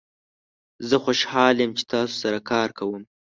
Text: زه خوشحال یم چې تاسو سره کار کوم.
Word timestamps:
زه 0.87 0.95
خوشحال 1.03 1.55
یم 1.59 1.71
چې 1.77 1.83
تاسو 1.93 2.13
سره 2.23 2.39
کار 2.51 2.69
کوم. 2.77 3.01